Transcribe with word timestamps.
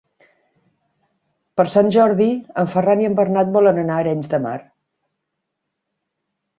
Per 1.61 1.65
Sant 1.75 1.91
Jordi 1.97 2.29
en 2.63 2.71
Ferran 2.73 3.05
i 3.05 3.11
en 3.13 3.21
Bernat 3.23 3.55
volen 3.61 3.85
anar 3.87 4.01
a 4.01 4.05
Arenys 4.07 4.35
de 4.35 4.45
Mar. 4.51 4.59